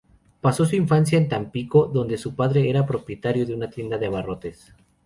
Pasó 0.41 0.65
su 0.65 0.75
infancia 0.75 1.15
en 1.15 1.29
Tampico, 1.29 1.85
donde 1.85 2.17
su 2.17 2.33
padre 2.35 2.67
era 2.71 2.87
propietario 2.87 3.45
de 3.45 3.67
tienda 3.67 3.99
de 3.99 4.07
abarrotes. 4.07 4.73